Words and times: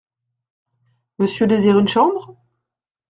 Monsieur 1.19 1.45
désire 1.45 1.77
une 1.77 1.87
chambre? 1.87 2.35